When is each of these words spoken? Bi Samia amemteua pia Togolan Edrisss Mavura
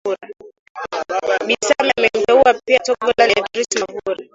Bi 1.47 1.55
Samia 1.61 1.93
amemteua 1.97 2.55
pia 2.65 2.79
Togolan 2.79 3.31
Edrisss 3.37 3.79
Mavura 3.79 4.25